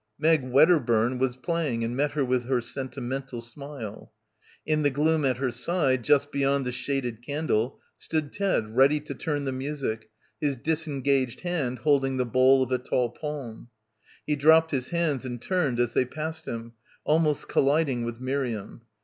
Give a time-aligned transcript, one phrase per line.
[0.17, 4.11] Meg Wedderburn was playing and met her with her sentimental smile.
[4.65, 9.13] In the gloom at her side, just beyond the shaded candle, stood Ted ready to
[9.13, 10.09] turn the music,
[10.39, 13.69] his disengaged hand holding the bole of a tall palm.
[14.25, 16.73] He dropped his hands and turned as they passed him,
[17.05, 18.81] almost colliding with Miriam.